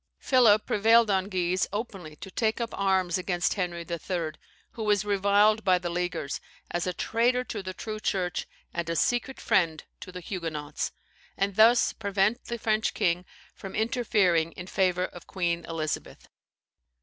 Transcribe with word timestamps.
Philip 0.17 0.65
prevailed 0.65 1.11
on 1.11 1.29
Guise 1.29 1.67
openly 1.71 2.15
to 2.15 2.31
take 2.31 2.59
up 2.59 2.71
arms 2.73 3.19
against 3.19 3.53
Henry 3.53 3.85
III. 3.87 4.31
(who 4.71 4.81
was 4.83 5.05
reviled 5.05 5.63
by 5.63 5.77
the 5.77 5.91
Leaguers 5.91 6.41
as 6.71 6.87
a 6.87 6.93
traitor 6.93 7.43
to 7.43 7.61
the 7.61 7.75
true 7.75 7.99
Church, 7.99 8.47
and 8.73 8.89
a 8.89 8.95
secret 8.95 9.39
friend 9.39 9.83
to 9.99 10.11
the 10.11 10.19
Huguenots); 10.21 10.91
and 11.37 11.55
thus 11.55 11.93
prevent 11.93 12.45
the 12.45 12.57
French 12.57 12.95
king 12.95 13.25
from 13.53 13.75
interfering 13.75 14.53
in 14.53 14.65
favour 14.65 15.05
of 15.05 15.27
Queen 15.27 15.63
Elizabeth. 15.69 16.27